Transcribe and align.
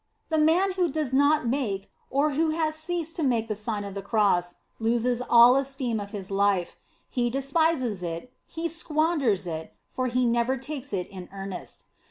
The 0.29 0.39
man 0.39 0.71
who 0.71 0.89
does 0.89 1.13
not 1.13 1.45
make, 1.47 1.91
or 2.09 2.31
who 2.31 2.49
has 2.49 2.73
ceased 2.73 3.15
to 3.17 3.23
make 3.23 3.47
the 3.47 3.53
Sign 3.53 3.83
of 3.83 3.93
the 3.93 4.01
Cross, 4.01 4.55
loses 4.79 5.21
all 5.21 5.55
esteem 5.57 5.99
of 5.99 6.09
his 6.09 6.31
life. 6.31 6.75
He 7.07 7.29
despises 7.29 8.01
it, 8.01 8.33
he 8.47 8.67
squanders 8.67 9.45
it, 9.45 9.75
for 9.87 10.07
he 10.07 10.25
never 10.25 10.57
takes 10.57 10.91
it 10.91 11.07
in 11.09 11.29
earnest. 11.31 11.85